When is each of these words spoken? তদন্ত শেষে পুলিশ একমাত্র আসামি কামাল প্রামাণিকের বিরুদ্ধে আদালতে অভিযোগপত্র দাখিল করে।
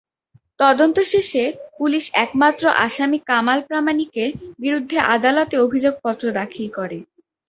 তদন্ত 0.59 0.97
শেষে 1.11 1.43
পুলিশ 1.77 2.03
একমাত্র 2.21 2.63
আসামি 2.85 3.19
কামাল 3.29 3.59
প্রামাণিকের 3.67 4.29
বিরুদ্ধে 4.59 4.97
আদালতে 5.15 5.55
অভিযোগপত্র 5.65 6.23
দাখিল 6.39 6.67
করে। 6.77 6.97